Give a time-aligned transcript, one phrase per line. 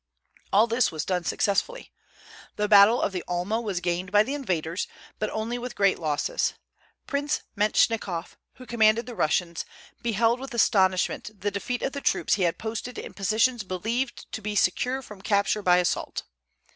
[0.51, 1.91] All this was done successfully.
[2.55, 4.87] The battle of the Alma was gained by the invaders,
[5.19, 6.55] but only with great losses.
[7.05, 9.63] Prince Mentchikof, who commanded the Russians,
[10.01, 14.41] beheld with astonishment the defeat of the troops he had posted in positions believed to
[14.41, 16.23] be secure from capture by assault.